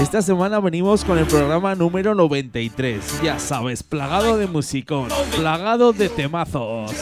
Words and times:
Esta 0.00 0.22
semana 0.22 0.58
venimos 0.58 1.04
con 1.04 1.18
el 1.18 1.26
programa 1.26 1.74
número 1.74 2.14
93. 2.14 3.22
Ya 3.22 3.38
sabes, 3.38 3.82
plagado 3.82 4.36
de 4.36 4.46
musicón, 4.48 5.08
plagado 5.36 5.92
de 5.92 6.08
temazos. 6.08 6.92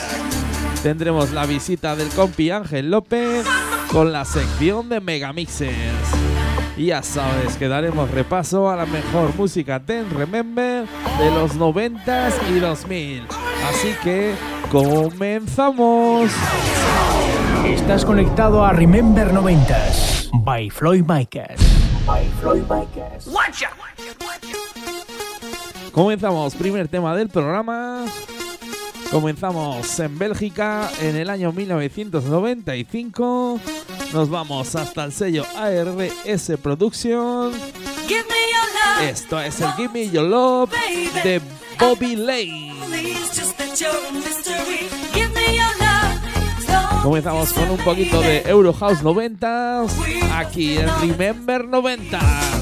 Tendremos 0.83 1.33
la 1.33 1.47
visita 1.47 1.97
del 1.97 2.09
compi 2.11 2.51
Ángel 2.51 2.91
López 2.91 3.47
con 3.91 4.13
la 4.13 4.25
sección 4.25 4.89
de 4.89 5.01
Megamixers. 5.01 5.73
Y 6.77 6.87
ya 6.87 7.03
sabes 7.03 7.57
que 7.57 7.69
daremos 7.69 8.11
repaso 8.11 8.71
a 8.71 8.77
la 8.77 8.87
mejor 8.87 9.35
música 9.37 9.81
Ten 9.81 10.11
Remember 10.11 10.87
de 11.19 11.31
los 11.31 11.57
90s 11.57 12.35
y 12.55 12.61
2000. 12.61 13.23
Así 13.69 13.95
que 14.03 14.35
comenzamos. 14.71 16.31
Estás 17.65 18.05
conectado 18.05 18.65
a 18.65 18.73
Remember 18.73 19.33
90s 19.33 20.31
by 20.45 20.69
Floyd 20.69 21.05
Micas. 21.07 21.82
By 22.07 22.29
Floyd 22.41 22.63
Micas. 22.63 23.27
Comenzamos, 25.93 26.55
primer 26.55 26.89
tema 26.89 27.15
del 27.15 27.29
programa. 27.29 28.07
Comenzamos 29.11 30.01
en 30.01 30.19
Bélgica 30.19 30.91
en 31.01 31.17
el 31.17 31.29
año 31.31 31.53
1995. 31.53 33.61
Nos 34.13 34.31
vamos 34.31 34.75
hasta 34.75 35.05
el 35.05 35.13
sello 35.13 35.47
ARS 35.57 36.53
Production. 36.63 37.53
Esto 39.03 39.41
es 39.41 39.61
el 39.61 39.71
Give 39.73 39.91
Me 39.93 40.09
Your 40.09 40.25
Love 40.25 40.71
de 41.23 41.43
Bobby 41.79 42.17
Lane. 42.17 42.73
Comenzamos 47.03 47.53
con 47.53 47.69
un 47.69 47.79
poquito 47.79 48.21
de 48.21 48.43
Eurohouse 48.47 49.03
90 49.03 49.87
aquí 50.39 50.79
en 50.79 50.89
Remember 51.01 51.67
90. 51.67 52.62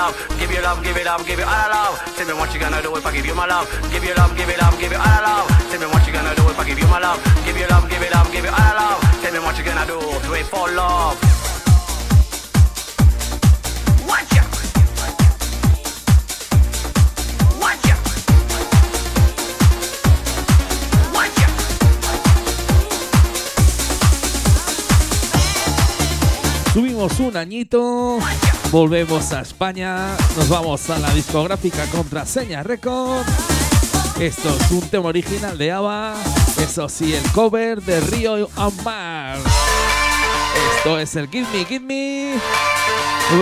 Love. 0.00 0.14
Give 0.40 0.50
you 0.50 0.62
love, 0.62 0.82
give 0.82 0.96
it 0.96 1.06
up, 1.06 1.20
give 1.26 1.38
it 1.38 1.48
all 1.54 1.68
love. 1.76 1.94
Tell 2.16 2.26
me 2.26 2.34
what 2.40 2.48
you 2.54 2.60
gonna 2.60 2.80
do 2.82 2.96
if 2.96 3.04
I 3.04 3.12
give 3.12 3.26
you 3.26 3.34
my 3.34 3.46
love. 3.46 3.66
Give 3.92 4.04
you 4.04 4.14
love, 4.14 4.32
give 4.36 4.48
it 4.48 4.62
up, 4.62 4.74
give 4.80 4.92
it 4.92 5.00
all 5.08 5.22
love. 5.28 5.46
Tell 5.70 5.80
me 5.80 5.86
what 5.92 6.06
you 6.06 6.12
gonna 6.12 6.34
do 6.34 6.44
if 6.48 6.58
I 6.58 6.64
give 6.68 6.78
you 6.82 6.88
my 6.88 6.98
love. 7.06 7.18
Give 7.44 7.56
you 7.60 7.68
love, 7.68 7.84
give 7.92 8.02
it 8.02 8.14
up, 8.14 8.26
give 8.32 8.44
it 8.48 8.52
all 8.60 8.74
love. 8.80 9.00
Tell 9.22 9.32
me 9.32 9.40
what 9.44 9.58
you 9.58 9.64
gonna 9.64 9.86
do. 9.92 9.98
Do 10.26 10.32
it 10.40 10.46
for 10.52 10.66
love. 10.72 11.16
Watch 14.08 14.36
out. 14.40 14.48
Subimos 26.72 27.18
un 27.18 27.36
añito, 27.36 28.20
volvemos 28.70 29.32
a 29.32 29.40
España, 29.40 30.16
nos 30.36 30.48
vamos 30.48 30.88
a 30.90 30.98
la 30.98 31.12
discográfica 31.12 31.86
Contraseña 31.86 32.62
Record. 32.62 33.26
Esto 34.20 34.48
es 34.48 34.70
un 34.70 34.82
tema 34.82 35.08
original 35.08 35.56
de 35.58 35.72
ABBA, 35.72 36.14
eso 36.62 36.88
sí, 36.88 37.14
el 37.14 37.22
cover 37.32 37.82
de 37.82 38.00
Río 38.00 38.48
Amar. 38.56 39.38
Esto 40.76 40.98
es 40.98 41.16
el 41.16 41.28
Give 41.28 41.46
Me, 41.52 41.64
Give 41.64 41.80
Me. 41.84 42.34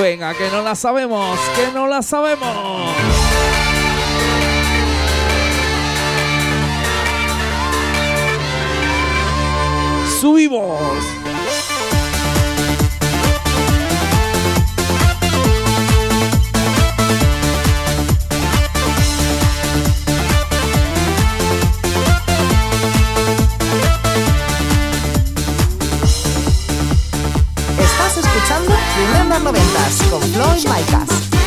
Venga, 0.00 0.34
que 0.34 0.48
no 0.50 0.62
la 0.62 0.74
sabemos, 0.74 1.38
que 1.56 1.72
no 1.72 1.86
la 1.86 2.02
sabemos. 2.02 2.90
Subimos. 10.20 11.27
con 30.10 30.20
Floyd 30.32 30.64
Micas. 30.64 31.37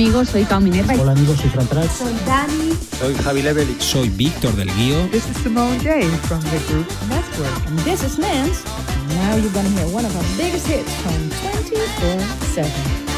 Amigos, 0.00 0.30
soy 0.30 0.44
Cao 0.44 0.60
Minerva. 0.60 0.94
Hola 0.94 1.12
amigos, 1.12 1.38
soy 1.38 1.50
Fran 1.50 1.66
Tras. 1.66 1.92
Soy 1.92 2.14
Dani. 2.24 2.72
Soy 2.98 3.14
Javi 3.22 3.42
Levelich. 3.42 3.82
Soy 3.82 4.08
Víctor 4.08 4.54
del 4.56 4.72
Guío. 4.74 5.06
This 5.10 5.28
is 5.28 5.36
Simone 5.42 5.78
J 5.80 6.02
from 6.26 6.40
the 6.44 6.58
group 6.68 6.88
Network. 7.10 7.66
And 7.66 7.78
this 7.80 8.02
is 8.02 8.18
Nance. 8.18 8.62
Now 9.08 9.36
you're 9.36 9.52
gonna 9.52 9.68
hear 9.68 9.86
one 9.88 10.06
of 10.06 10.16
our 10.16 10.24
biggest 10.38 10.66
hits 10.66 10.90
from 11.02 11.12
24-7. 12.54 13.09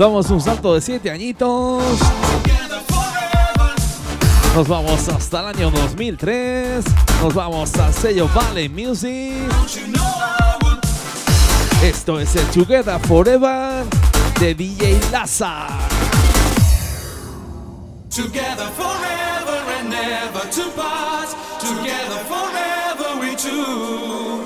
Damos 0.00 0.30
un 0.30 0.40
salto 0.40 0.72
de 0.72 0.80
7 0.80 1.10
añitos. 1.10 1.82
Nos 4.54 4.66
vamos 4.66 5.06
hasta 5.10 5.40
el 5.40 5.46
año 5.48 5.70
2003. 5.70 6.86
Nos 7.20 7.34
vamos 7.34 7.74
al 7.74 7.92
sello 7.92 8.26
Valley 8.34 8.70
Music. 8.70 9.34
Esto 11.82 12.18
es 12.18 12.34
el 12.34 12.46
Together 12.46 12.98
Forever 13.00 13.84
de 14.40 14.54
DJ 14.54 14.98
Lazar. 15.12 15.68
Together 18.08 18.70
forever 18.78 19.60
and 19.80 19.90
never 19.90 20.48
to 20.50 20.70
part. 20.74 21.28
Together 21.60 22.24
forever 22.26 23.20
we 23.20 23.36
two. 23.36 24.44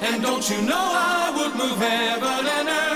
And 0.00 0.22
don't 0.22 0.48
you 0.48 0.62
know 0.62 0.76
I 0.76 1.32
would 1.36 1.56
move 1.56 1.76
heaven 1.76 2.46
and 2.46 2.68
earth 2.68 2.95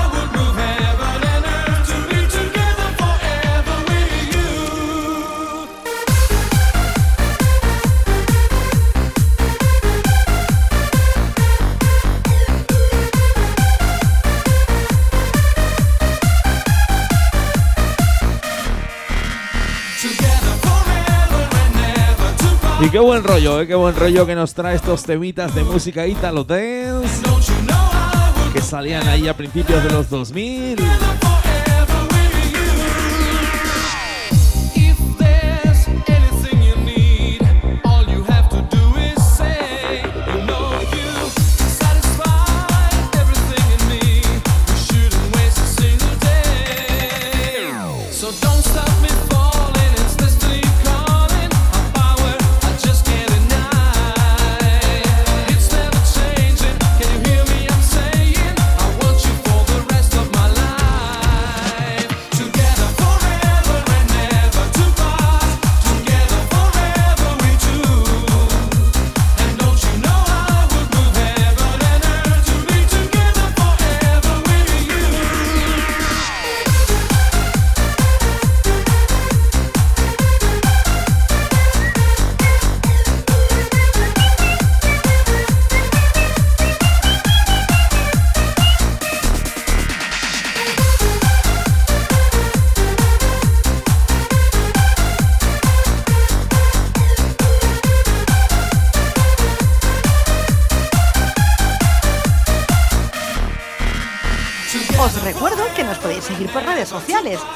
Y 22.81 22.89
qué 22.89 22.99
buen 22.99 23.23
rollo, 23.23 23.61
¿eh? 23.61 23.67
qué 23.67 23.75
buen 23.75 23.95
rollo 23.95 24.25
que 24.25 24.33
nos 24.33 24.55
trae 24.55 24.75
estos 24.75 25.03
temitas 25.03 25.53
de 25.53 25.63
música 25.63 26.07
Italo 26.07 26.43
Dance 26.43 27.21
que 28.51 28.61
salían 28.61 29.07
ahí 29.07 29.27
a 29.27 29.37
principios 29.37 29.83
de 29.83 29.91
los 29.91 30.09
2000. 30.09 30.77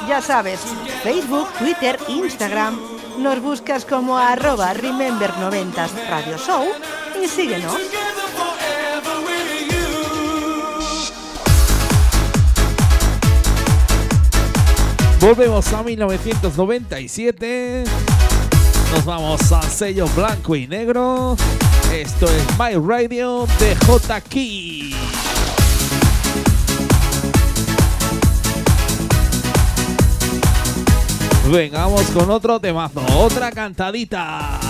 Ya 0.08 0.22
sabes, 0.22 0.60
Facebook, 1.02 1.48
Twitter, 1.58 1.98
Instagram. 2.06 2.78
Nos 3.18 3.42
buscas 3.42 3.84
como 3.84 4.16
arroba 4.16 4.72
remember90 4.72 5.88
Radio 6.08 6.38
Show 6.38 6.64
y 7.20 7.26
síguenos. 7.26 7.74
Volvemos 15.20 15.72
a 15.72 15.82
1997. 15.82 17.84
Nos 18.92 19.04
vamos 19.04 19.50
al 19.50 19.64
sello 19.64 20.06
blanco 20.14 20.54
y 20.54 20.68
negro. 20.68 21.36
Esto 21.92 22.26
es 22.26 22.58
My 22.58 22.74
Radio 22.74 23.46
de 23.58 23.74
J. 23.86 24.20
Vengamos 31.50 32.02
con 32.10 32.30
otro 32.30 32.58
temazo, 32.58 33.00
otra 33.18 33.52
cantadita. 33.52 34.65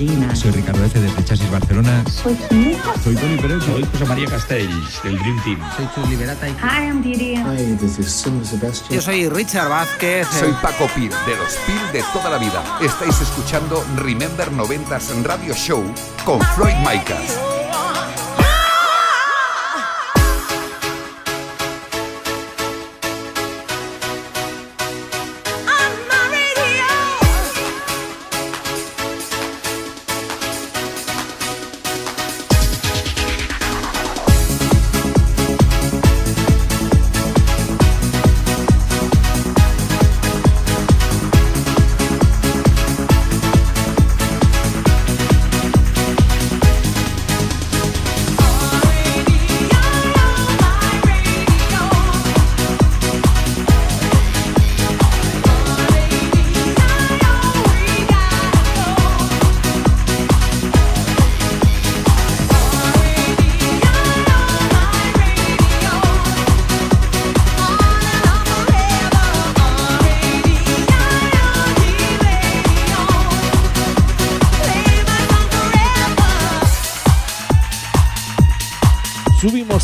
Soy 0.00 0.50
Ricardo 0.52 0.82
F. 0.82 0.98
desde 0.98 1.24
Chasis 1.24 1.50
Barcelona. 1.50 2.02
Soy 2.10 2.34
Química. 2.48 2.94
Soy 3.04 3.14
Tony 3.16 3.36
Pérez. 3.36 3.62
Soy 3.62 3.84
José 3.84 4.04
María 4.06 4.26
Castells, 4.30 5.02
del 5.02 5.18
Dream 5.18 5.42
Team. 5.44 5.58
Soy 5.76 5.86
Chus 5.94 6.08
Liberata. 6.08 6.48
Y... 6.48 6.52
Hi, 6.52 6.86
I'm 6.86 7.02
Didi. 7.02 7.34
Hi, 7.36 7.76
this 7.76 7.98
is 7.98 8.10
Sebastian. 8.10 8.94
Yo 8.94 9.02
soy 9.02 9.28
Richard 9.28 9.68
Vázquez. 9.68 10.26
Eh. 10.26 10.40
Soy 10.40 10.52
Paco 10.62 10.88
Pil, 10.94 11.10
de 11.10 11.36
los 11.36 11.54
Pil 11.66 11.92
de 11.92 12.02
toda 12.14 12.30
la 12.30 12.38
vida. 12.38 12.64
Estáis 12.80 13.20
escuchando 13.20 13.84
Remember 13.96 14.50
90s 14.50 15.22
Radio 15.22 15.54
Show 15.54 15.84
con 16.24 16.40
Floyd 16.40 16.76
Micas. 16.76 17.59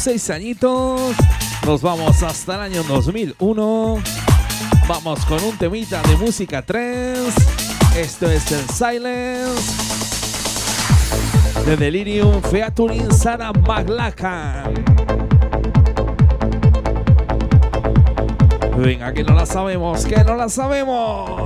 seis 0.07 0.31
añitos. 0.31 1.17
Nos 1.67 1.83
vamos 1.83 2.23
hasta 2.23 2.55
el 2.55 2.61
año 2.61 2.85
2001. 2.85 3.99
Vamos 4.87 5.27
con 5.27 5.43
un 5.43 5.59
temita 5.59 6.01
de 6.03 6.15
música 6.15 6.63
3. 6.63 7.19
Esto 7.97 8.31
es 8.31 8.53
el 8.53 8.69
Silence 8.69 9.73
de 11.67 11.77
Delirium 11.77 12.41
Featuring 12.41 13.13
Sara 13.13 13.51
McLachlan. 13.53 14.75
Venga, 18.79 19.13
que 19.13 19.25
no 19.25 19.35
la 19.35 19.45
sabemos, 19.45 20.07
que 20.07 20.23
no 20.23 20.37
la 20.37 20.49
sabemos. 20.49 21.46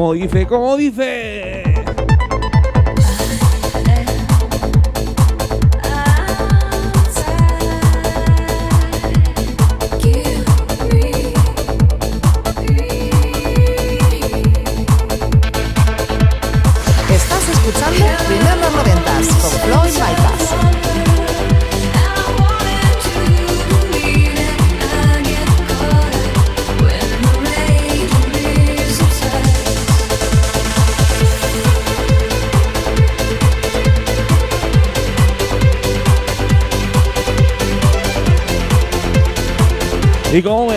como 0.00 0.14
dice, 0.14 0.46
como 0.46 0.76
dice. 0.78 1.39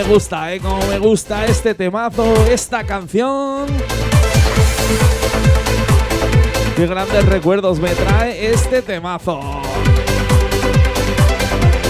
Me 0.06 0.12
gusta, 0.12 0.52
¿eh? 0.52 0.60
Como 0.60 0.86
me 0.86 0.98
gusta 0.98 1.46
este 1.46 1.74
temazo, 1.74 2.34
esta 2.46 2.84
canción. 2.84 3.66
Qué 6.76 6.86
grandes 6.86 7.24
recuerdos 7.26 7.78
me 7.78 7.90
trae 7.90 8.52
este 8.52 8.82
temazo. 8.82 9.40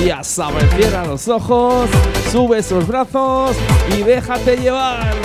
Ya 0.04 0.23
sabes, 0.23 0.64
cierra 0.76 1.06
los 1.06 1.26
ojos, 1.28 1.88
sube 2.30 2.62
sus 2.62 2.87
brazos 2.87 3.56
y 3.97 4.02
déjate 4.02 4.56
llevar. 4.59 5.24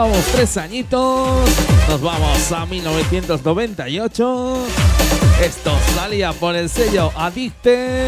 Bajamos 0.00 0.24
tres 0.32 0.56
añitos, 0.56 1.28
nos 1.86 2.00
vamos 2.00 2.52
a 2.52 2.64
1998. 2.64 4.56
Esto 5.44 5.72
salía 5.94 6.32
por 6.32 6.56
el 6.56 6.70
sello 6.70 7.12
Adicte. 7.14 8.06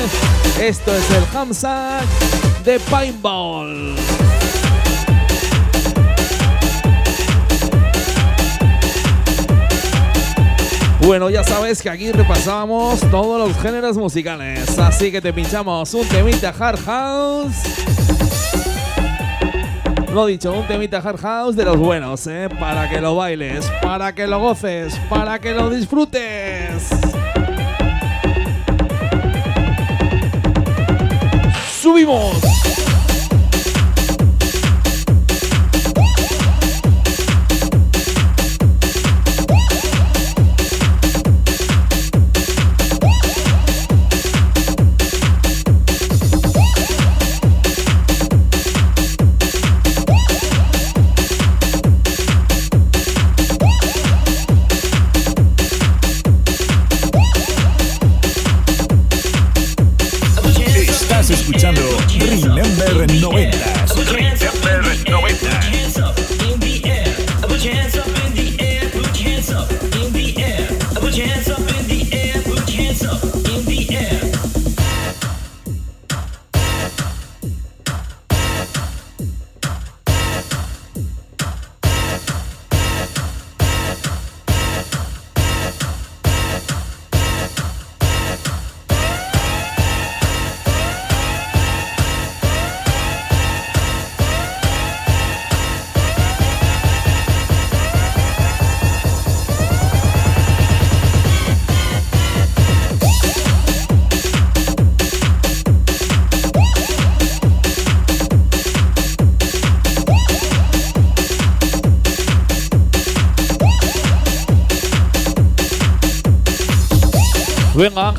Esto 0.59 0.97
es 0.97 1.11
el 1.11 1.23
Hamsack 1.37 2.07
de 2.65 2.81
Pineball. 2.81 3.95
Bueno, 11.01 11.29
ya 11.29 11.45
sabes 11.45 11.83
que 11.83 11.91
aquí 11.91 12.11
repasábamos 12.11 13.01
todos 13.11 13.47
los 13.47 13.61
géneros 13.61 13.99
musicales, 13.99 14.79
así 14.79 15.13
que 15.13 15.21
te 15.21 15.35
pinchamos 15.35 15.93
un 15.93 16.09
temita 16.09 16.55
hard 16.59 16.83
house. 16.87 18.32
Lo 20.13 20.27
dicho, 20.27 20.53
un 20.53 20.67
temita 20.67 20.99
hard 20.99 21.19
house 21.21 21.57
de 21.57 21.65
los 21.65 21.79
buenos, 21.79 22.27
¿eh? 22.27 22.49
Para 22.61 22.91
que 22.91 23.01
lo 23.01 23.17
bailes, 23.17 23.65
para 23.81 24.15
que 24.15 24.27
lo 24.27 24.41
goces, 24.41 24.95
para 25.09 25.39
que 25.39 25.55
lo 25.55 25.71
disfrutes. 25.71 26.91
¡Subimos! 31.81 32.52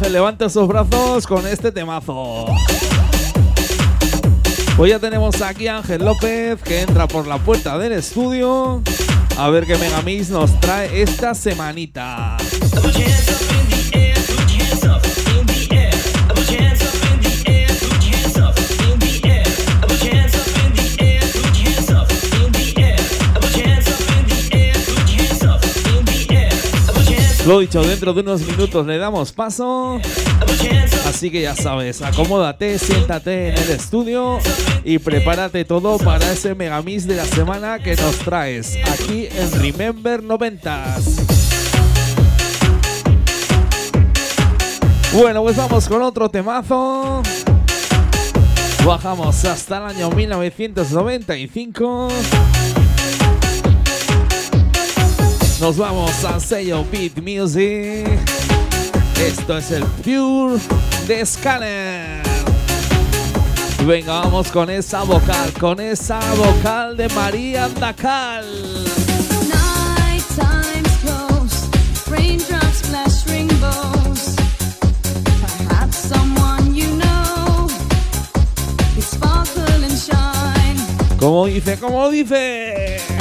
Ángel, 0.03 0.13
levanta 0.13 0.45
esos 0.47 0.67
brazos 0.67 1.25
con 1.25 1.47
este 1.47 1.71
temazo. 1.71 2.47
Pues 4.75 4.91
ya 4.91 4.99
tenemos 4.99 5.41
aquí 5.41 5.67
a 5.67 5.77
Ángel 5.77 6.03
López 6.03 6.61
que 6.61 6.81
entra 6.81 7.07
por 7.07 7.25
la 7.25 7.37
puerta 7.37 7.77
del 7.77 7.93
estudio. 7.93 8.81
A 9.37 9.49
ver 9.49 9.65
qué 9.65 9.77
Megamix 9.77 10.29
nos 10.29 10.59
trae 10.59 11.01
esta 11.01 11.33
semanita. 11.33 12.35
Lo 27.45 27.59
dicho, 27.59 27.83
dentro 27.83 28.13
de 28.13 28.21
unos 28.21 28.41
minutos 28.41 28.87
le 28.87 28.97
damos 28.97 29.33
paso. 29.33 29.99
Así 31.05 31.29
que 31.29 31.41
ya 31.41 31.53
sabes, 31.55 32.01
acomódate, 32.01 32.79
siéntate 32.79 33.49
en 33.49 33.57
el 33.57 33.69
estudio 33.71 34.39
y 34.85 34.97
prepárate 34.97 35.65
todo 35.65 35.97
para 35.97 36.31
ese 36.31 36.55
megamix 36.55 37.05
de 37.05 37.15
la 37.15 37.25
semana 37.25 37.79
que 37.79 37.97
nos 37.97 38.15
traes 38.19 38.77
aquí 38.89 39.27
en 39.29 39.51
Remember 39.61 40.23
90s. 40.23 41.43
Bueno, 45.13 45.43
pues 45.43 45.57
vamos 45.57 45.89
con 45.89 46.01
otro 46.01 46.29
temazo. 46.29 47.21
Bajamos 48.85 49.43
hasta 49.45 49.77
el 49.77 49.83
año 49.83 50.09
1995. 50.11 52.07
Nos 55.63 55.77
vamos 55.77 56.25
al 56.25 56.41
sello 56.41 56.83
Beat 56.91 57.21
Music. 57.21 58.19
Esto 59.17 59.57
es 59.57 59.71
el 59.71 59.85
Pure 60.03 60.61
de 61.07 61.25
Scanner. 61.25 62.21
Venga, 63.87 64.19
vamos 64.19 64.51
con 64.51 64.69
esa 64.69 65.03
vocal, 65.03 65.53
con 65.57 65.79
esa 65.79 66.19
vocal 66.33 66.97
de 66.97 67.07
María 67.07 67.69
Dacal. 67.79 68.45
Como 81.17 81.45
dice, 81.45 81.79
como 81.79 82.09
dice. 82.09 83.12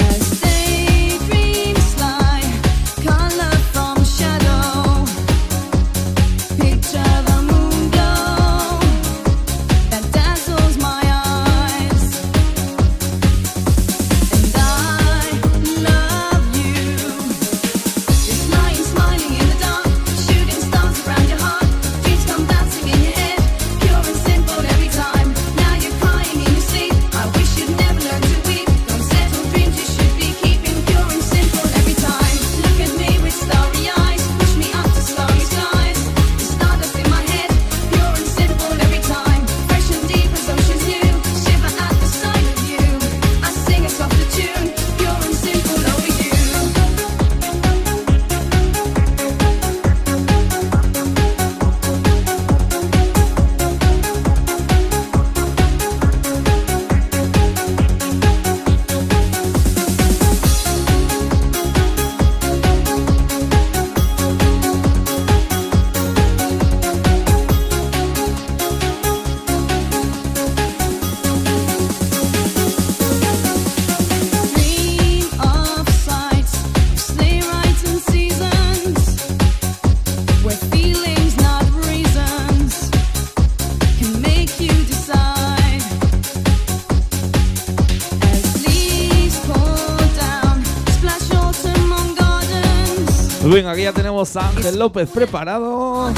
Aquí 93.73 93.83
ya 93.83 93.93
tenemos 93.93 94.37
a 94.37 94.49
Ángel 94.49 94.79
López 94.79 95.09
preparado 95.09 96.13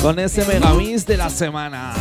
con 0.00 0.18
ese 0.18 0.44
megamix 0.44 1.04
de 1.04 1.16
la 1.16 1.28
semana. 1.28 1.92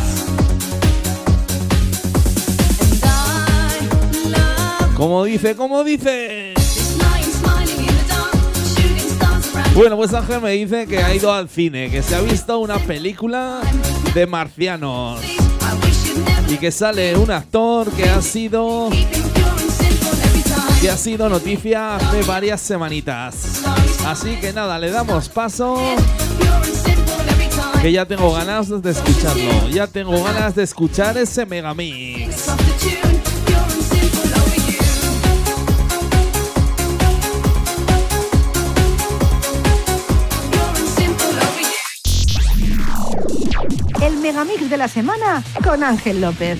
Como 4.95 5.23
dice, 5.23 5.55
como 5.55 5.83
dice. 5.83 6.53
Bueno, 9.73 9.95
pues 9.95 10.13
Ángel 10.13 10.41
me 10.41 10.51
dice 10.51 10.86
que 10.86 11.01
ha 11.01 11.13
ido 11.13 11.33
al 11.33 11.49
cine, 11.49 11.89
que 11.89 12.03
se 12.03 12.15
ha 12.15 12.21
visto 12.21 12.60
una 12.60 12.77
película 12.77 13.62
de 14.13 14.27
marcianos 14.27 15.21
y 16.49 16.57
que 16.57 16.71
sale 16.71 17.15
un 17.15 17.31
actor 17.31 17.89
que 17.91 18.10
ha 18.10 18.21
sido 18.21 18.89
que 20.81 20.89
ha 20.89 20.97
sido 20.97 21.27
noticia 21.29 21.95
hace 21.95 22.21
varias 22.23 22.61
semanitas. 22.61 23.63
Así 24.05 24.35
que 24.39 24.53
nada, 24.53 24.77
le 24.77 24.91
damos 24.91 25.29
paso. 25.29 25.77
Que 27.81 27.91
ya 27.91 28.05
tengo 28.05 28.31
ganas 28.31 28.69
de 28.81 28.91
escucharlo. 28.91 29.69
Ya 29.69 29.87
tengo 29.87 30.23
ganas 30.23 30.55
de 30.55 30.63
escuchar 30.63 31.17
ese 31.17 31.45
megamix. 31.45 32.47
El 44.01 44.17
megamix 44.17 44.69
de 44.69 44.77
la 44.77 44.87
semana 44.87 45.43
con 45.63 45.83
Ángel 45.83 46.21
López. 46.21 46.59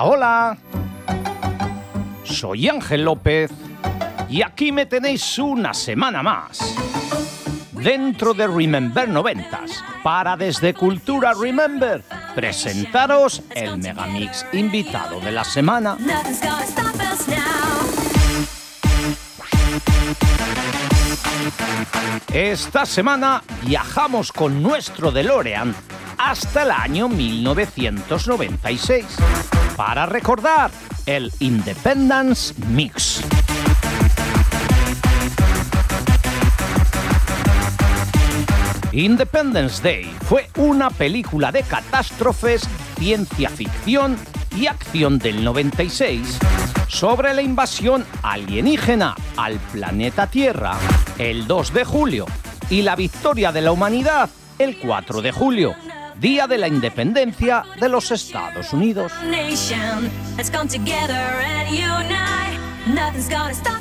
Hola. 0.00 0.56
Soy 2.24 2.68
Ángel 2.68 3.04
López 3.04 3.50
y 4.28 4.42
aquí 4.42 4.72
me 4.72 4.86
tenéis 4.86 5.38
una 5.38 5.74
semana 5.74 6.22
más. 6.22 6.74
Dentro 7.72 8.32
de 8.32 8.46
Remember 8.46 9.08
90s, 9.08 9.82
para 10.02 10.36
desde 10.36 10.72
Cultura 10.72 11.34
Remember, 11.38 12.02
presentaros 12.34 13.42
el 13.54 13.76
Megamix 13.76 14.46
invitado 14.52 15.20
de 15.20 15.32
la 15.32 15.44
semana. 15.44 15.98
Esta 22.32 22.86
semana 22.86 23.42
viajamos 23.66 24.32
con 24.32 24.62
nuestro 24.62 25.10
DeLorean 25.10 25.74
hasta 26.16 26.62
el 26.62 26.70
año 26.70 27.08
1996 27.08 29.61
para 29.76 30.06
recordar 30.06 30.70
el 31.06 31.32
Independence 31.40 32.54
Mix. 32.68 33.22
Independence 38.92 39.82
Day 39.82 40.04
fue 40.22 40.50
una 40.56 40.90
película 40.90 41.50
de 41.50 41.62
catástrofes, 41.62 42.62
ciencia 42.98 43.48
ficción 43.48 44.18
y 44.56 44.66
acción 44.66 45.18
del 45.18 45.42
96 45.42 46.38
sobre 46.88 47.32
la 47.32 47.40
invasión 47.40 48.04
alienígena 48.22 49.14
al 49.36 49.58
planeta 49.72 50.26
Tierra 50.26 50.76
el 51.18 51.46
2 51.46 51.72
de 51.72 51.84
julio 51.84 52.26
y 52.68 52.82
la 52.82 52.96
victoria 52.96 53.50
de 53.50 53.62
la 53.62 53.72
humanidad 53.72 54.28
el 54.58 54.78
4 54.78 55.22
de 55.22 55.32
julio, 55.32 55.74
Día 56.22 56.46
de 56.46 56.56
la 56.56 56.68
Independencia 56.68 57.64
de 57.80 57.88
los 57.88 58.12
Estados 58.12 58.72
Unidos. 58.72 59.10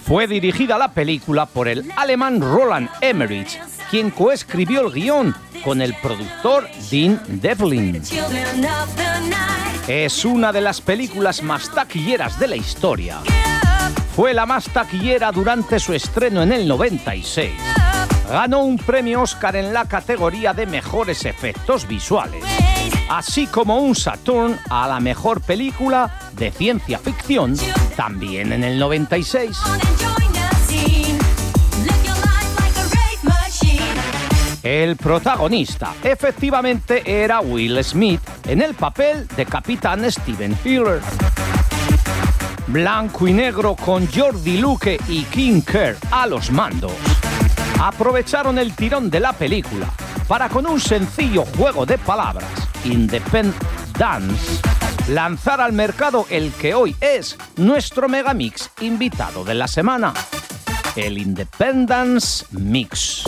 Fue 0.04 0.26
dirigida 0.26 0.80
la 0.80 0.92
película 0.92 1.46
por 1.46 1.68
el 1.68 1.92
alemán 1.96 2.42
Roland 2.42 2.90
Emmerich, 3.00 3.60
quien 3.92 4.10
coescribió 4.10 4.88
el 4.88 4.92
guion 4.92 5.36
con 5.64 5.84
el 5.84 5.94
productor 6.02 6.68
Dean 6.90 7.22
Devlin. 7.28 8.02
Es 9.88 10.26
una 10.26 10.52
de 10.52 10.62
las 10.62 10.82
películas 10.82 11.44
más 11.44 11.70
taquilleras 11.70 12.40
de 12.40 12.48
la 12.48 12.56
historia. 12.56 13.20
Fue 14.16 14.34
la 14.34 14.48
más 14.48 14.66
taquillera 14.66 15.32
durante 15.32 15.80
su 15.80 15.94
estreno 15.94 16.42
en 16.42 16.54
el 16.54 16.68
96. 16.68 17.52
Ganó 18.32 18.60
un 18.64 18.78
premio 18.78 19.24
Oscar 19.24 19.58
en 19.58 19.74
la 19.74 19.84
categoría 19.84 20.54
de 20.54 20.66
mejores 20.66 21.26
efectos 21.26 21.86
visuales, 21.86 22.42
así 23.10 23.46
como 23.46 23.80
un 23.80 23.94
Saturn 23.94 24.58
a 24.70 24.88
la 24.88 25.02
mejor 25.02 25.42
película 25.42 26.10
de 26.38 26.50
ciencia 26.50 26.98
ficción, 26.98 27.58
también 27.98 28.54
en 28.54 28.64
el 28.64 28.80
96. 28.80 29.58
Join 29.58 30.32
the 30.32 30.56
scene. 30.66 31.20
Live 31.84 32.06
your 32.06 32.16
life 32.16 32.56
like 32.58 32.80
a 32.80 32.84
rave 32.84 33.22
machine. 33.24 34.00
El 34.64 34.96
protagonista 34.96 35.94
efectivamente 36.02 37.04
era 37.06 37.42
Will 37.42 37.84
Smith 37.84 38.22
en 38.48 38.62
el 38.62 38.76
papel 38.76 39.28
de 39.36 39.46
capitán 39.46 40.10
Steven 40.10 40.58
Hiller. 40.64 41.02
Blanco 42.68 43.28
y 43.28 43.34
negro 43.34 43.76
con 43.76 44.08
Jordi 44.08 44.58
Luque 44.58 44.98
y 45.10 45.24
King 45.24 45.62
Kerr 45.64 45.98
a 46.12 46.28
los 46.28 46.50
mandos. 46.50 47.11
Aprovecharon 47.82 48.60
el 48.60 48.76
tirón 48.76 49.10
de 49.10 49.20
la 49.20 49.34
película 49.34 49.88
para 50.28 50.50
con 50.50 50.68
un 50.68 50.80
sencillo 50.80 51.46
juego 51.58 51.84
de 51.84 51.98
palabras, 51.98 52.48
Independence, 52.84 54.62
lanzar 55.08 55.60
al 55.60 55.74
mercado 55.74 56.28
el 56.30 56.52
que 56.52 56.76
hoy 56.76 56.96
es 57.02 57.36
nuestro 57.58 58.08
megamix 58.08 58.70
invitado 58.82 59.44
de 59.44 59.56
la 59.56 59.68
semana, 59.68 60.14
el 60.96 61.18
Independence 61.18 62.46
Mix. 62.52 63.24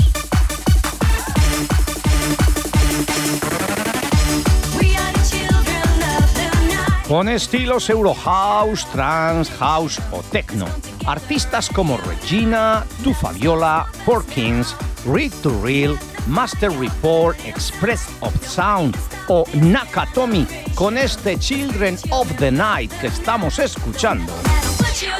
Con 7.07 7.27
estilos 7.27 7.89
Eurohouse, 7.89 8.85
Trance, 8.91 9.51
House 9.57 9.99
o 10.11 10.21
Techno. 10.21 10.92
Artistas 11.05 11.69
como 11.69 11.97
Regina, 11.97 12.85
Tu 13.03 13.13
Fabiola, 13.13 13.87
Porkins, 14.05 14.75
Read 15.05 15.31
to 15.41 15.51
Real, 15.61 15.97
Master 16.27 16.71
Report, 16.71 17.37
Express 17.45 18.07
of 18.21 18.33
Sound 18.45 18.95
o 19.27 19.45
Nakatomi 19.53 20.47
con 20.75 20.97
este 20.97 21.37
Children 21.37 21.97
of 22.09 22.31
the 22.37 22.51
Night 22.51 22.91
que 22.99 23.07
estamos 23.07 23.59
escuchando. 23.59 24.33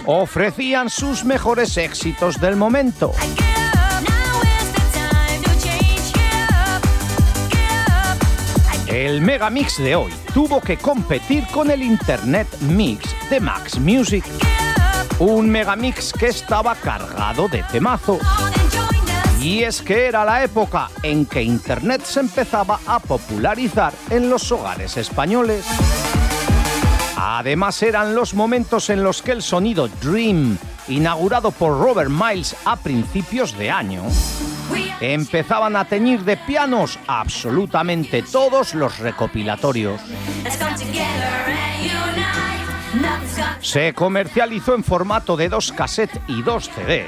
Ofrecían 0.05 0.89
sus 0.89 1.23
mejores 1.25 1.75
éxitos 1.77 2.39
del 2.39 2.55
momento. 2.55 3.11
El 8.87 9.21
Megamix 9.21 9.79
de 9.79 9.95
hoy 9.95 10.13
tuvo 10.33 10.61
que 10.61 10.77
competir 10.77 11.45
con 11.47 11.71
el 11.71 11.81
Internet 11.81 12.47
Mix 12.61 13.15
de 13.29 13.39
Max 13.39 13.79
Music. 13.79 14.23
Un 15.19 15.49
Megamix 15.49 16.11
que 16.11 16.27
estaba 16.27 16.75
cargado 16.75 17.47
de 17.47 17.63
temazo. 17.63 18.19
Y 19.39 19.63
es 19.63 19.81
que 19.81 20.07
era 20.07 20.25
la 20.25 20.43
época 20.43 20.89
en 21.03 21.25
que 21.25 21.43
Internet 21.43 22.03
se 22.03 22.21
empezaba 22.21 22.79
a 22.85 22.99
popularizar 22.99 23.93
en 24.09 24.29
los 24.29 24.51
hogares 24.51 24.97
españoles. 24.97 25.65
Además 27.17 27.81
eran 27.83 28.15
los 28.15 28.33
momentos 28.33 28.89
en 28.89 29.03
los 29.03 29.21
que 29.21 29.31
el 29.31 29.41
sonido 29.41 29.87
Dream, 30.01 30.57
inaugurado 30.87 31.51
por 31.51 31.79
Robert 31.79 32.09
Miles 32.09 32.55
a 32.65 32.75
principios 32.75 33.57
de 33.57 33.69
año, 33.71 34.03
empezaban 34.99 35.75
a 35.75 35.85
teñir 35.85 36.23
de 36.23 36.37
pianos 36.37 36.99
absolutamente 37.07 38.23
todos 38.23 38.73
los 38.73 38.99
recopilatorios. 38.99 40.01
Se 43.61 43.93
comercializó 43.93 44.75
en 44.75 44.83
formato 44.83 45.35
de 45.37 45.49
dos 45.49 45.71
cassettes 45.71 46.21
y 46.27 46.41
dos 46.41 46.69
CDs. 46.69 47.07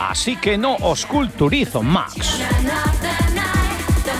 Así 0.00 0.36
que 0.36 0.58
no 0.58 0.76
os 0.76 1.06
culturizo 1.06 1.82
night. 1.82 2.24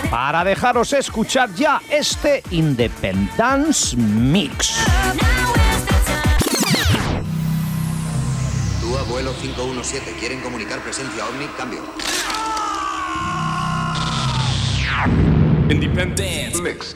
Para 0.09 0.43
dejaros 0.43 0.93
escuchar 0.93 1.53
ya 1.53 1.81
este 1.89 2.43
Independence 2.51 3.95
Mix. 3.95 4.85
Tu 8.81 8.97
abuelo 8.97 9.33
517, 9.41 10.15
¿quieren 10.19 10.41
comunicar 10.41 10.79
presencia 10.79 11.25
OVNI? 11.25 11.45
Cambio. 11.57 11.81
Independence 15.69 16.61
Mix. 16.61 16.95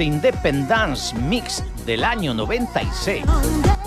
Este 0.00 0.04
Independence 0.04 1.14
Mix 1.14 1.62
del 1.84 2.04
año 2.04 2.32
96 2.32 3.22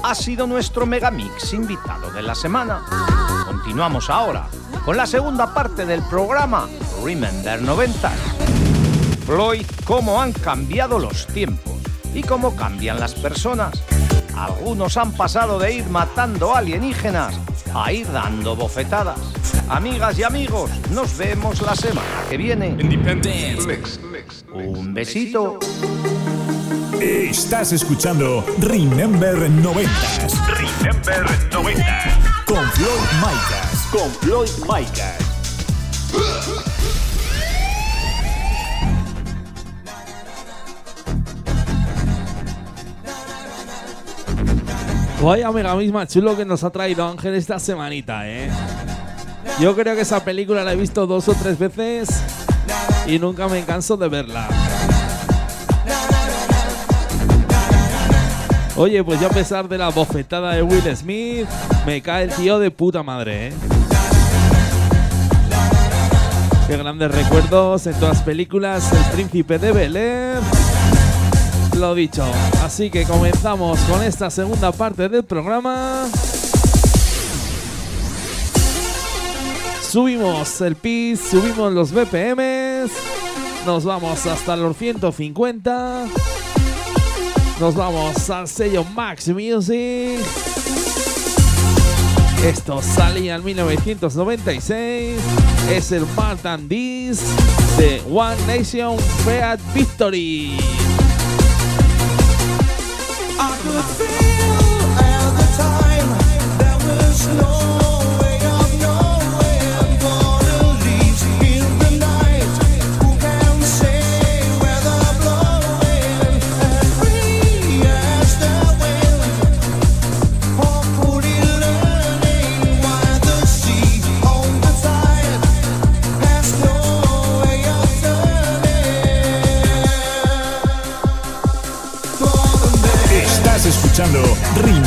ha 0.04 0.14
sido 0.14 0.46
nuestro 0.46 0.86
Megamix 0.86 1.54
invitado 1.54 2.12
de 2.12 2.22
la 2.22 2.36
semana. 2.36 2.84
Continuamos 3.48 4.12
ahora 4.12 4.48
con 4.86 4.96
la 4.96 5.08
segunda 5.08 5.52
parte 5.56 5.88
del 5.88 6.04
programa 6.04 6.68
Remember 7.04 7.60
90. 7.60 8.12
Floyd, 9.26 9.66
cómo 9.86 10.22
han 10.22 10.34
cambiado 10.34 11.00
los 11.00 11.26
tiempos 11.26 11.74
y 12.14 12.22
cómo 12.22 12.56
cambian 12.56 13.00
las 13.00 13.16
personas. 13.16 13.74
Algunos 14.38 14.98
han 14.98 15.14
pasado 15.14 15.58
de 15.58 15.74
ir 15.74 15.90
matando 15.90 16.56
alienígenas 16.56 17.40
a 17.74 17.92
ir 17.92 18.12
dando 18.12 18.56
bofetadas. 18.56 19.18
Amigas 19.68 20.20
y 20.20 20.24
amigos, 20.24 20.70
nos 20.92 21.18
vemos 21.18 21.60
la 21.64 21.76
semana 21.76 22.24
que 22.30 22.38
viene. 22.38 22.78
Un 24.54 24.94
besito. 24.94 25.58
Estás 27.04 27.74
escuchando 27.74 28.46
Remember 28.60 29.50
90. 29.50 29.92
Remember 30.48 31.26
90. 31.52 31.84
Con 32.46 32.64
Floyd 32.72 33.10
Micas. 33.20 33.88
Con 33.92 34.10
Floyd 34.22 34.50
Micas. 34.62 35.18
Vaya 45.22 45.52
mega 45.52 45.76
misma 45.76 46.08
chulo 46.08 46.38
que 46.38 46.46
nos 46.46 46.64
ha 46.64 46.70
traído 46.70 47.06
Ángel 47.06 47.36
esta 47.36 47.60
semanita, 47.60 48.30
¿eh? 48.30 48.50
Yo 49.60 49.76
creo 49.76 49.94
que 49.96 50.04
esa 50.04 50.24
película 50.24 50.64
la 50.64 50.72
he 50.72 50.78
visto 50.78 51.06
dos 51.06 51.28
o 51.28 51.34
tres 51.34 51.60
veces 51.60 52.08
y 53.08 53.20
nunca 53.20 53.50
me 53.50 53.62
canso 53.66 53.98
de 53.98 54.08
verla. 54.08 54.48
Oye, 58.76 59.04
pues 59.04 59.22
yo 59.22 59.28
a 59.28 59.30
pesar 59.30 59.70
de 59.70 59.78
la 59.78 59.90
bofetada 59.90 60.54
de 60.56 60.64
Will 60.64 60.96
Smith, 60.96 61.48
me 61.86 62.02
cae 62.02 62.24
el 62.24 62.32
tío 62.32 62.58
de 62.58 62.72
puta 62.72 63.04
madre, 63.04 63.50
¿eh? 63.50 63.54
Qué 66.68 66.78
grandes 66.78 67.12
recuerdos 67.12 67.86
en 67.86 67.94
todas 67.94 68.16
las 68.16 68.24
películas, 68.24 68.92
El 68.92 69.12
Príncipe 69.14 69.60
de 69.60 69.72
Bel 69.72 69.96
Air. 69.96 70.40
Lo 71.78 71.94
dicho, 71.94 72.26
así 72.64 72.90
que 72.90 73.04
comenzamos 73.04 73.80
con 73.82 74.02
esta 74.02 74.32
segunda 74.32 74.72
parte 74.72 75.08
del 75.08 75.24
programa. 75.24 76.08
Subimos 79.88 80.62
el 80.62 80.76
PIS, 80.76 81.20
subimos 81.20 81.72
los 81.72 81.92
BPMs, 81.92 82.92
nos 83.68 83.86
vamos 83.86 84.26
hasta 84.26 84.56
los 84.56 84.76
150. 84.78 86.08
Nos 87.60 87.76
vamos 87.76 88.30
al 88.30 88.48
sello 88.48 88.84
Max 88.84 89.30
Music. 89.30 90.20
Esto 92.44 92.82
salía 92.82 93.36
en 93.36 93.44
1996. 93.44 95.18
Es 95.70 95.92
el 95.92 96.06
Martin 96.16 96.68
Dis 96.68 97.22
de 97.78 98.02
One 98.12 98.36
Nation 98.48 98.98
Fiat 99.24 99.60
Victory. 99.74 100.58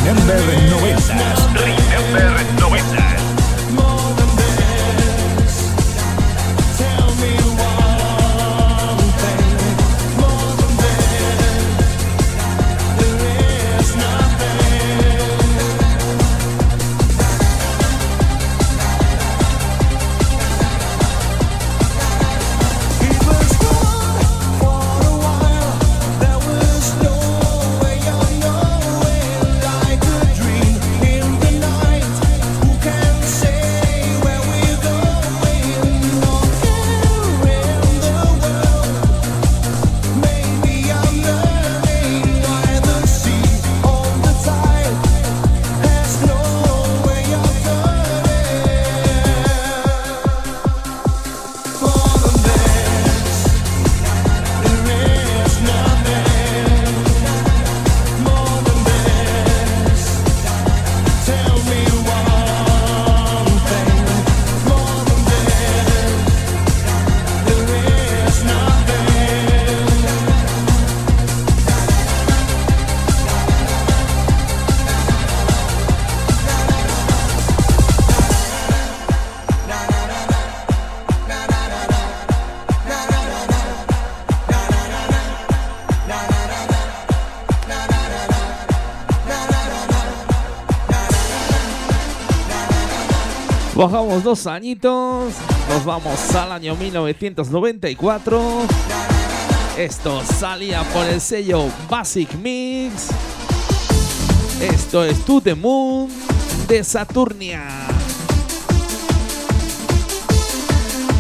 Remember 0.07 0.37
90. 1.09 1.76
Bajamos 93.97 94.23
dos 94.23 94.47
añitos, 94.47 95.33
nos 95.71 95.85
vamos 95.87 96.35
al 96.35 96.53
año 96.53 96.77
1994. 96.77 98.43
Esto 99.79 100.23
salía 100.39 100.83
por 100.93 101.07
el 101.07 101.19
sello 101.19 101.65
Basic 101.89 102.35
Mix. 102.35 103.09
Esto 104.61 105.03
es 105.03 105.25
To 105.25 105.41
The 105.41 105.55
Moon 105.55 106.11
de 106.69 106.85
Saturnia. 106.85 107.65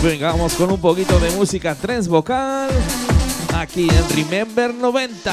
Venga, 0.02 0.32
vamos 0.32 0.52
con 0.52 0.70
un 0.70 0.78
poquito 0.78 1.18
de 1.18 1.30
música 1.30 1.74
trance 1.74 2.10
vocal 2.10 2.68
aquí 3.54 3.88
en 3.88 4.10
Remember 4.14 4.74
90. 4.74 5.32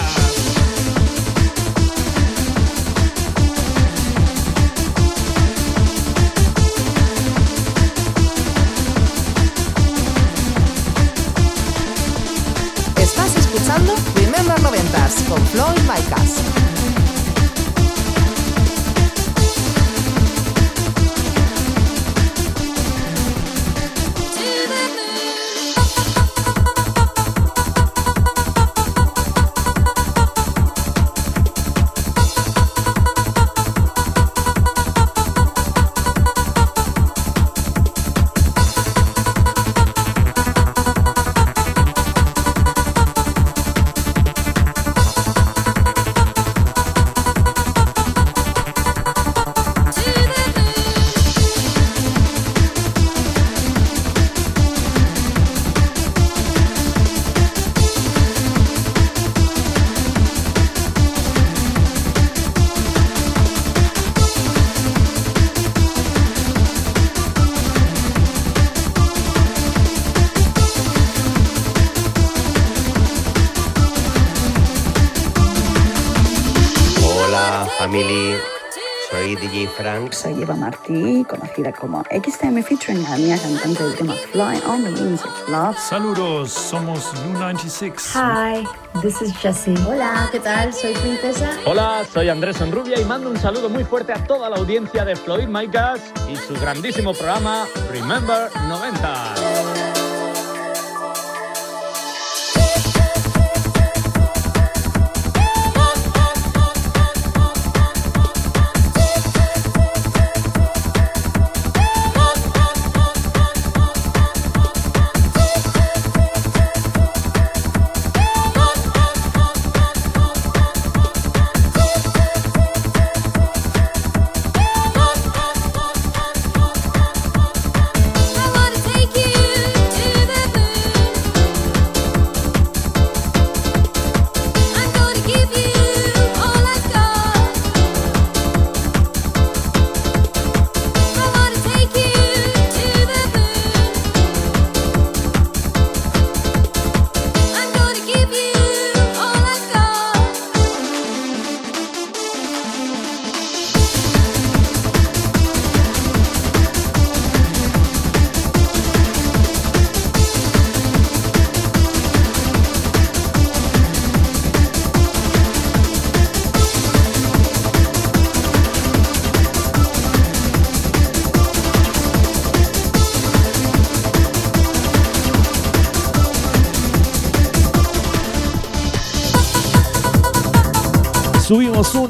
Frank. 79.93 80.13
Soy 80.13 80.41
Eva 80.41 80.55
Martí, 80.55 81.25
conocida 81.25 81.71
como 81.71 82.03
XTM 82.03 82.63
featuring 82.63 83.05
Anya, 83.07 83.37
cantante 83.37 83.83
del 83.83 83.95
tema 83.95 84.13
Fly 84.31 84.61
on 84.67 84.83
the 84.83 85.01
Wings 85.01 85.23
of 85.23 85.49
Love. 85.49 85.77
Saludos, 85.77 86.51
somos 86.51 87.13
U96. 87.27 88.13
Hi, 88.15 88.65
this 89.01 89.21
is 89.21 89.35
Jessie. 89.37 89.75
Hola, 89.87 90.29
¿qué 90.31 90.39
tal? 90.39 90.73
Soy 90.73 90.93
Princesa. 90.93 91.51
Hola, 91.65 92.03
soy 92.11 92.29
Andrés 92.29 92.59
Enrubia 92.61 92.99
y 92.99 93.05
mando 93.05 93.29
un 93.29 93.37
saludo 93.37 93.69
muy 93.69 93.83
fuerte 93.83 94.13
a 94.13 94.23
toda 94.23 94.49
la 94.49 94.57
audiencia 94.57 95.05
de 95.05 95.15
Floyd 95.15 95.47
Micas 95.47 96.01
y 96.29 96.35
su 96.35 96.53
grandísimo 96.55 97.13
programa 97.13 97.65
Remember 97.91 98.49
90. 98.67 99.62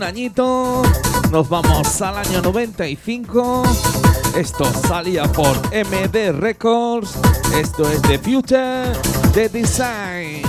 Añito, 0.03 0.83
nos 1.31 1.49
vamos 1.49 2.01
al 2.01 2.17
año 2.17 2.41
95. 2.41 3.63
Esto 4.35 4.65
salía 4.87 5.23
por 5.31 5.55
MD 5.73 6.31
Records. 6.31 7.15
Esto 7.55 7.89
es 7.89 8.01
The 8.01 8.19
Future, 8.19 8.91
The 9.33 9.49
Design. 9.49 10.43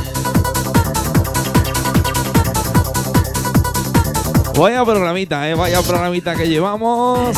Vaya 4.58 4.84
programita, 4.84 5.48
eh, 5.48 5.54
vaya 5.54 5.82
programita 5.82 6.34
que 6.34 6.48
llevamos. 6.48 7.36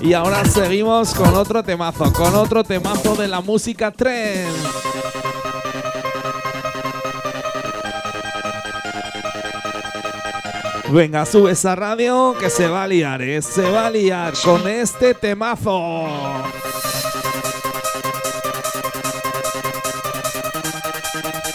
Y 0.00 0.12
ahora 0.12 0.44
seguimos 0.44 1.14
con 1.14 1.34
otro 1.34 1.62
temazo, 1.62 2.12
con 2.12 2.34
otro 2.34 2.64
temazo 2.64 3.14
de 3.16 3.28
la 3.28 3.40
música 3.40 3.90
trend. 3.90 4.93
Venga, 10.90 11.24
sube 11.24 11.52
esa 11.52 11.74
radio 11.74 12.34
que 12.38 12.50
se 12.50 12.68
va 12.68 12.84
a 12.84 12.86
liar, 12.86 13.22
¿eh? 13.22 13.40
Se 13.40 13.62
va 13.62 13.86
a 13.86 13.90
liar 13.90 14.34
con 14.44 14.68
este 14.68 15.14
temazo. 15.14 16.06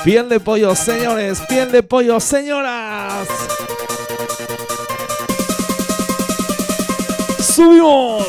Piel 0.03 0.29
de 0.29 0.39
pollo, 0.39 0.73
señores, 0.75 1.41
piel 1.47 1.71
de 1.71 1.83
pollo, 1.83 2.19
señoras. 2.19 3.27
Subimos. 7.39 8.28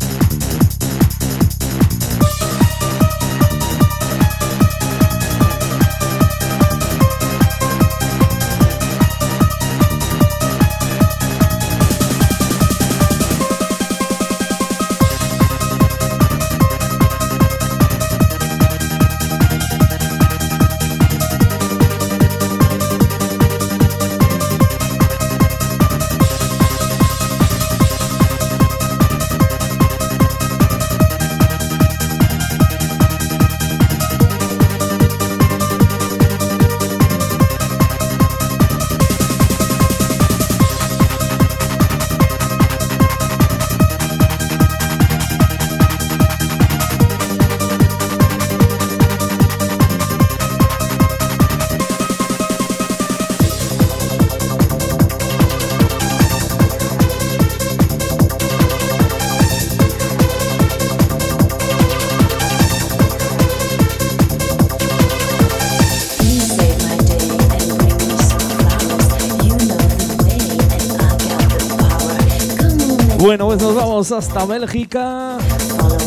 Nos 73.73 73.83
vamos 73.83 74.11
hasta 74.11 74.45
Bélgica. 74.45 75.37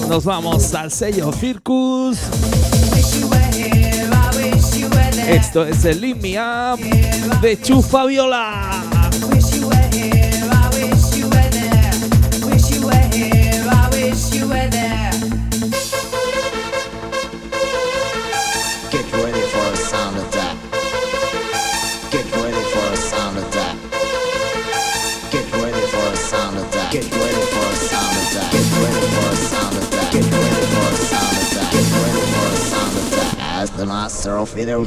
Nos 0.07 0.25
vamos 0.25 0.75
al 0.75 0.91
sello 0.91 1.33
Circus. 1.33 2.19
Esto 5.27 5.65
es 5.65 5.85
el 5.87 6.05
Up 6.05 7.41
de 7.41 7.59
Chufa 7.62 8.05
Viola. 8.05 8.84
Master 33.87 34.39
of 34.39 34.57
it. 34.57 34.68
¿Aún 34.68 34.87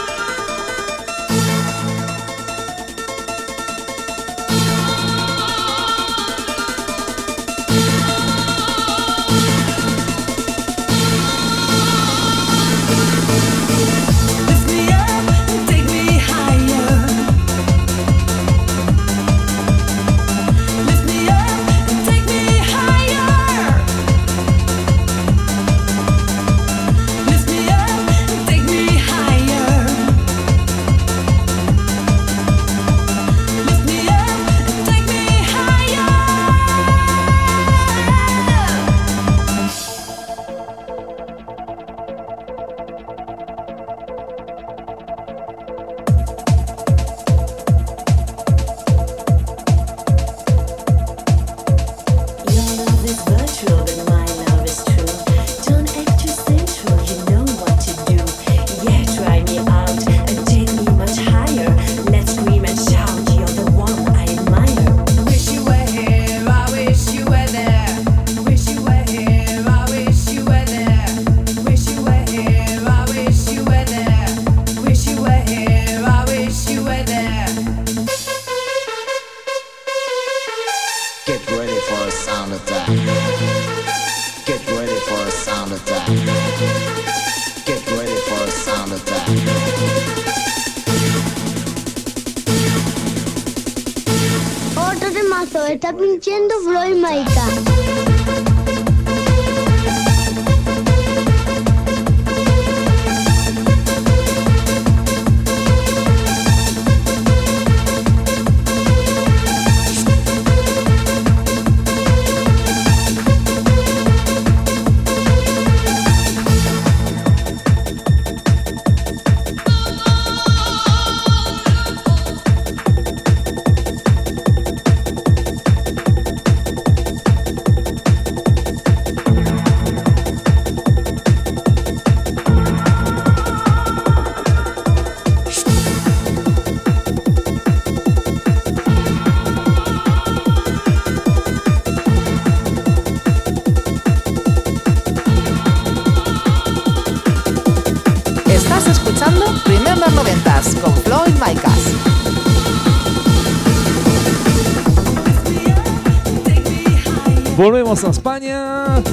Volvemos 157.61 158.03
a 158.03 158.09
España. 158.09 159.03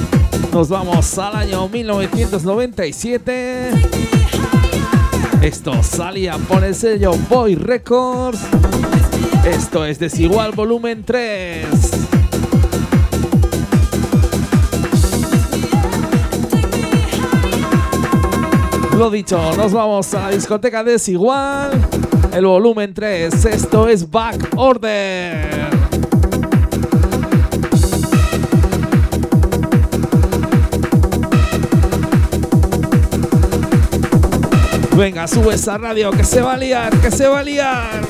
Nos 0.54 0.70
vamos 0.70 1.18
al 1.18 1.36
año 1.36 1.68
1997. 1.68 3.70
Esto 5.42 5.82
salía 5.82 6.38
por 6.38 6.64
el 6.64 6.74
sello 6.74 7.12
Boy 7.28 7.56
Records. 7.56 8.40
Esto 9.44 9.84
es 9.84 9.98
Desigual 9.98 10.52
Volumen 10.52 11.04
3. 11.04 11.66
Lo 18.96 19.10
dicho, 19.10 19.38
nos 19.58 19.74
vamos 19.74 20.14
a 20.14 20.20
la 20.20 20.30
discoteca 20.30 20.82
Desigual. 20.82 21.86
El 22.32 22.46
volumen 22.46 22.94
3. 22.94 23.44
Esto 23.44 23.90
es 23.90 24.10
Back 24.10 24.54
Order. 24.56 25.77
Venga, 34.98 35.28
sube 35.28 35.54
esa 35.54 35.78
radio 35.78 36.10
que 36.10 36.24
se 36.24 36.42
va 36.42 36.54
a 36.54 36.56
liar, 36.56 37.00
que 37.00 37.12
se 37.12 37.28
va 37.28 37.38
a 37.38 37.42
liar. 37.44 38.07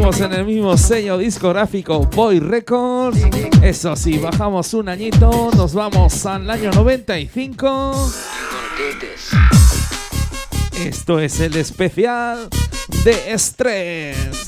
En 0.00 0.32
el 0.32 0.46
mismo 0.46 0.78
sello 0.78 1.18
discográfico 1.18 2.00
Boy 2.00 2.40
Records. 2.40 3.18
Eso 3.62 3.94
sí, 3.94 4.16
bajamos 4.16 4.72
un 4.72 4.88
añito, 4.88 5.50
nos 5.54 5.74
vamos 5.74 6.24
al 6.24 6.48
año 6.48 6.70
95. 6.72 8.10
Esto 10.82 11.20
es 11.20 11.38
el 11.40 11.54
especial 11.56 12.48
de 13.04 13.32
estrés. 13.32 14.39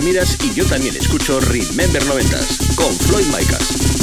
Y 0.00 0.54
yo 0.54 0.64
también 0.64 0.94
escucho 0.94 1.40
Remember 1.40 2.00
90s 2.04 2.76
con 2.76 2.94
Floyd 3.00 3.26
Micas. 3.36 3.97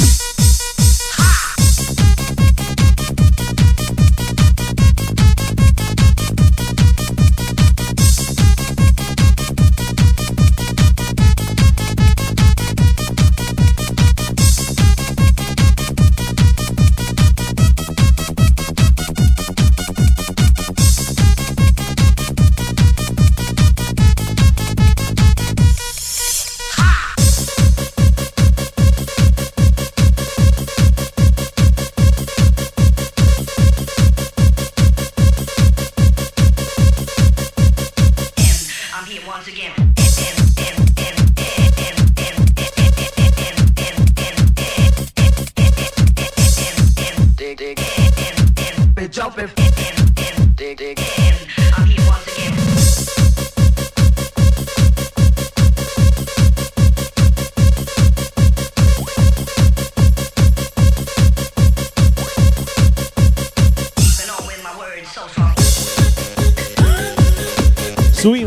again. 39.56 40.75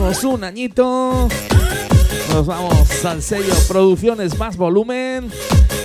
Un 0.10 0.44
añito. 0.44 1.30
Nos 2.34 2.46
vamos 2.48 3.06
al 3.06 3.22
sello 3.22 3.54
Producciones 3.68 4.40
Más 4.40 4.58
Volumen. 4.58 5.30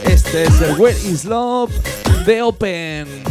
Este 0.05 0.45
es 0.45 0.61
el 0.63 0.81
Where 0.81 0.99
is 0.99 1.27
Love 1.27 1.71
de 2.25 2.41
Open. 2.41 3.24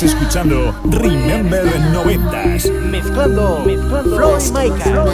Estás 0.00 0.14
escuchando 0.14 0.74
Remember 0.84 1.62
90s. 1.92 2.70
Mezclando, 2.90 3.62
mezclando 3.66 4.16
Floyd 4.16 4.50
Micah. 4.50 5.04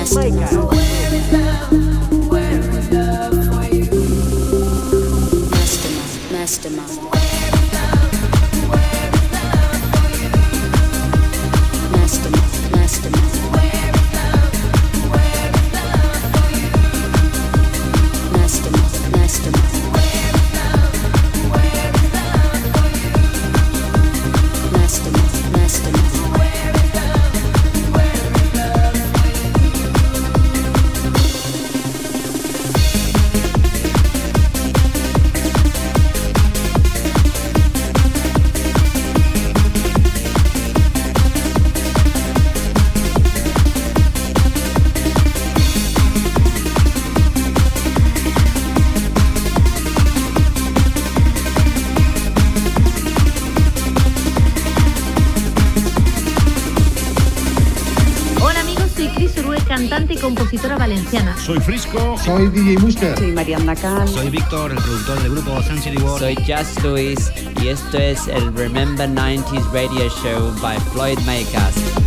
Soy 61.47 61.61
Frisco. 61.61 62.19
Soy 62.19 62.49
DJ 62.49 62.77
Musker. 62.81 63.17
Soy 63.17 63.31
Mariana 63.31 63.77
Cal. 63.77 64.09
Soy 64.09 64.31
Víctor, 64.31 64.73
el 64.73 64.79
productor 64.79 65.23
del 65.23 65.31
grupo 65.31 65.63
Sun 65.63 65.79
City 65.81 65.97
World. 65.99 66.19
Soy 66.19 66.35
Just 66.45 66.83
Luis 66.83 67.31
y 67.63 67.69
esto 67.69 67.99
es 67.99 68.27
el 68.27 68.53
Remember 68.53 69.09
90s 69.09 69.73
Radio 69.73 70.11
Show 70.11 70.53
by 70.61 70.77
Floyd 70.91 71.21
Makers. 71.21 72.06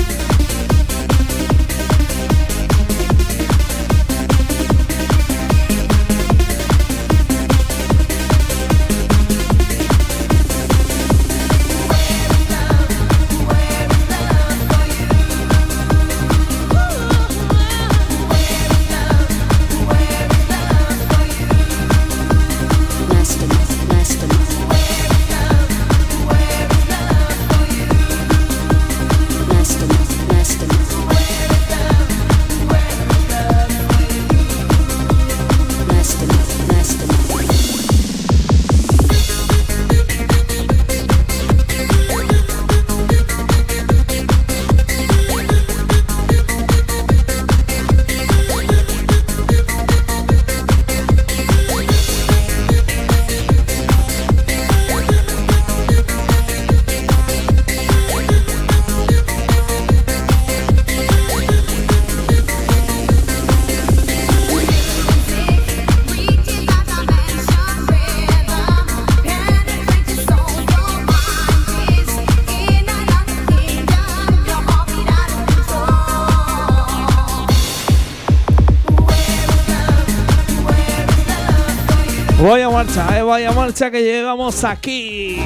Vaya 83.29 83.51
marcha 83.51 83.91
que 83.91 84.01
llegamos 84.01 84.63
aquí. 84.63 85.39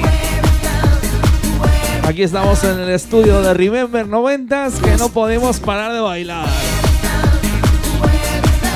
Aquí 2.02 2.22
estamos 2.22 2.64
en 2.64 2.80
el 2.80 2.88
estudio 2.90 3.42
de 3.42 3.52
Remember 3.52 4.06
90s 4.06 4.80
que 4.80 4.96
no 4.96 5.10
podemos 5.10 5.60
parar 5.60 5.92
de 5.92 6.00
bailar. 6.00 6.46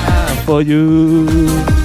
Ah. 0.06 1.77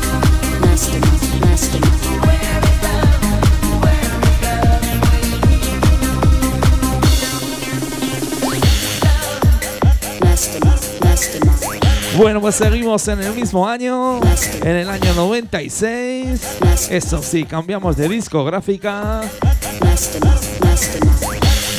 Bueno, 12.18 12.42
pues 12.42 12.56
seguimos 12.56 13.08
en 13.08 13.22
el 13.24 13.34
mismo 13.34 13.68
año, 13.68 14.20
en 14.62 14.76
el 14.76 14.90
año 14.90 15.14
96. 15.16 16.60
Eso 16.92 17.24
sí, 17.24 17.44
cambiamos 17.44 17.98
de 17.98 18.08
discográfica. 18.08 19.22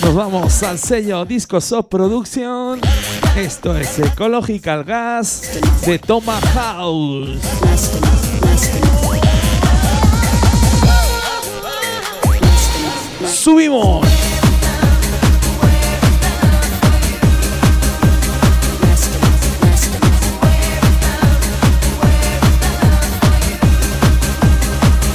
Nos 0.03 0.15
vamos 0.15 0.63
al 0.65 0.79
sello 0.79 1.25
Disco 1.25 1.61
Soft 1.61 1.87
Production. 1.87 2.81
Esto 3.37 3.77
es 3.77 3.99
Ecological 4.01 4.83
Gas 4.83 5.61
de 5.87 5.99
Toma 6.01 6.41
House. 6.41 7.39
Subimos. 13.27 14.14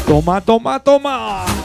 Toma, 0.10 0.42
toma, 0.42 0.80
toma. 0.80 1.59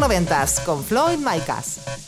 90s 0.00 0.64
con 0.64 0.82
Floyd 0.82 1.18
Micas. 1.18 1.99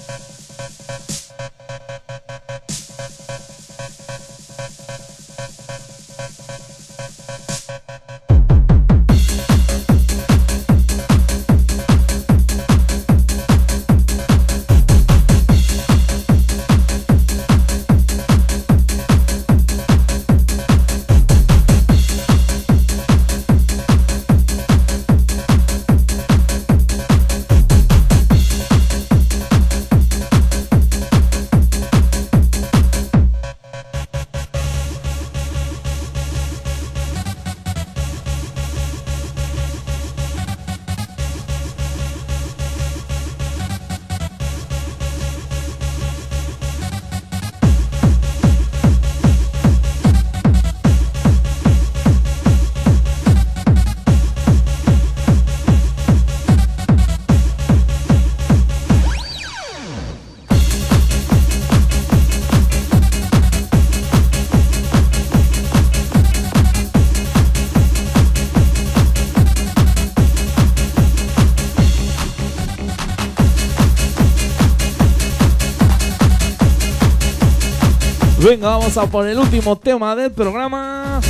Venga, 78.52 78.68
vamos 78.68 78.98
a 78.98 79.06
por 79.06 79.26
el 79.26 79.38
último 79.38 79.76
tema 79.76 80.14
del 80.14 80.30
programa. 80.30 81.22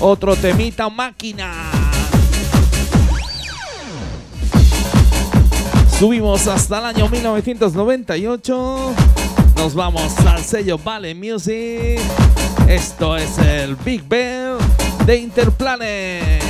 Otro 0.00 0.34
temita 0.34 0.88
máquina. 0.88 1.52
Subimos 5.98 6.46
hasta 6.46 6.78
el 6.78 6.84
año 6.86 7.06
1998. 7.10 8.94
Nos 9.56 9.74
vamos 9.74 10.18
al 10.20 10.42
sello 10.42 10.78
Vale 10.78 11.14
Music. 11.14 12.00
Esto 12.66 13.14
es 13.14 13.36
el 13.36 13.76
Big 13.76 14.02
Bell 14.08 14.56
de 15.04 15.16
Interplanet. 15.18 16.42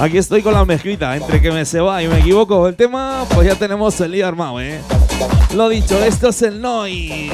Aquí 0.00 0.16
estoy 0.16 0.40
con 0.40 0.54
la 0.54 0.64
mezclita, 0.64 1.14
entre 1.14 1.42
que 1.42 1.50
me 1.50 1.66
se 1.66 1.78
va 1.78 2.02
y 2.02 2.08
me 2.08 2.20
equivoco 2.20 2.66
el 2.66 2.74
tema, 2.74 3.26
pues 3.34 3.46
ya 3.46 3.54
tenemos 3.54 4.00
el 4.00 4.12
lío 4.12 4.26
armado, 4.26 4.58
¿eh? 4.58 4.80
Lo 5.54 5.68
dicho, 5.68 6.02
esto 6.02 6.30
es 6.30 6.40
el 6.40 6.58
noise. 6.58 7.30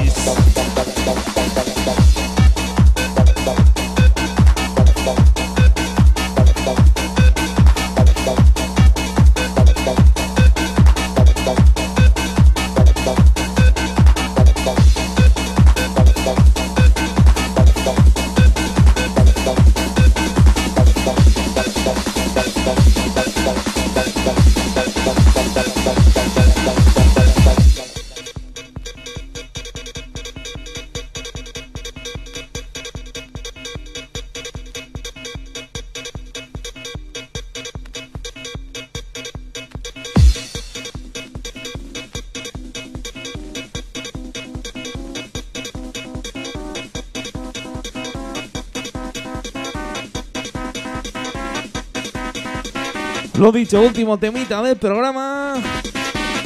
Lo 53.47 53.53
dicho, 53.53 53.80
último 53.80 54.18
temita 54.18 54.61
del 54.61 54.76
programa. 54.76 55.55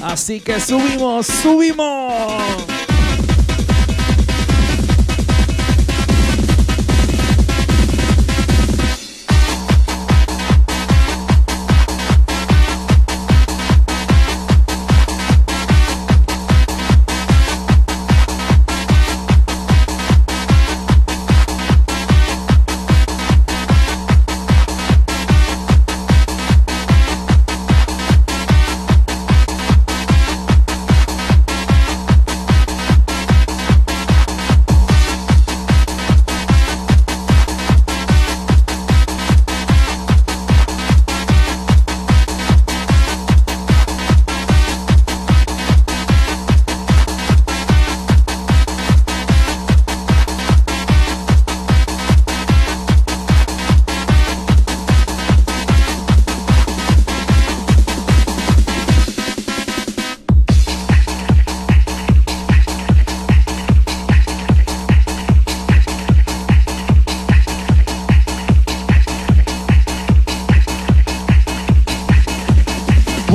Así 0.03 0.38
que 0.38 0.61
subimos, 0.61 1.26
subimos. 1.26 2.49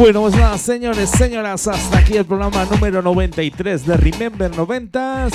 Bueno, 0.05 0.21
pues 0.21 0.35
nada, 0.35 0.55
señores, 0.59 1.09
señoras, 1.09 1.67
hasta 1.67 1.97
aquí 1.97 2.15
el 2.15 2.25
programa 2.25 2.63
número 2.65 3.01
93 3.01 3.87
de 3.87 3.97
Remember 3.97 4.51
90s. 4.51 5.33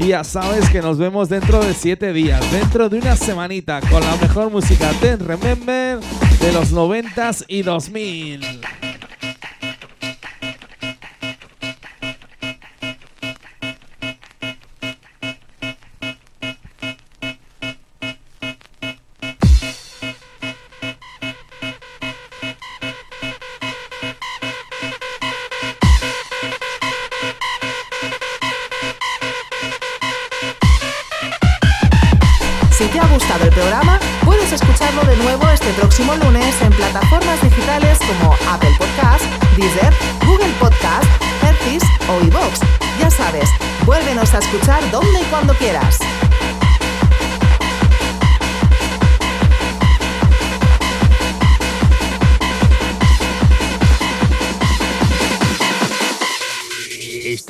Y 0.00 0.08
ya 0.08 0.24
sabes 0.24 0.68
que 0.68 0.82
nos 0.82 0.98
vemos 0.98 1.28
dentro 1.28 1.64
de 1.64 1.72
7 1.72 2.12
días, 2.12 2.40
dentro 2.50 2.88
de 2.88 2.98
una 2.98 3.14
semanita, 3.14 3.80
con 3.82 4.00
la 4.00 4.16
mejor 4.16 4.50
música 4.50 4.92
de 4.94 5.14
Remember 5.14 6.00
de 6.00 6.52
los 6.52 6.72
90s 6.72 7.44
y 7.46 7.62
2000. 7.62 8.63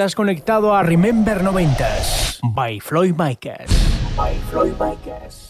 Estás 0.05 0.16
conectado 0.16 0.74
a 0.74 0.82
Remember 0.82 1.42
90s 1.42 2.38
by 2.42 2.78
Floyd 2.78 3.14
Micas. 3.16 3.70
By 4.14 4.36
Floyd 4.50 4.74
Micas. 4.78 5.43